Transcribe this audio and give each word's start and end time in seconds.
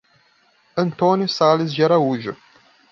Antônio 0.75 1.29
Sales 1.29 1.71
de 1.71 1.83
Araújo 1.83 2.35